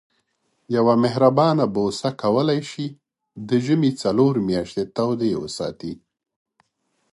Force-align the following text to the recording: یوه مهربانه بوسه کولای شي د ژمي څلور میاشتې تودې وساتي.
یوه 0.75 0.95
مهربانه 1.03 1.65
بوسه 1.73 2.09
کولای 2.21 2.61
شي 2.71 2.87
د 3.47 3.49
ژمي 3.65 3.91
څلور 4.01 4.33
میاشتې 4.47 4.83
تودې 4.95 5.31
وساتي. 5.43 5.93